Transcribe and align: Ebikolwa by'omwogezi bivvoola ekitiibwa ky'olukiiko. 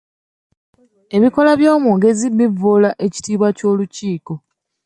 Ebikolwa 1.15 1.53
by'omwogezi 1.59 2.27
bivvoola 2.37 2.89
ekitiibwa 3.05 3.49
ky'olukiiko. 3.57 4.33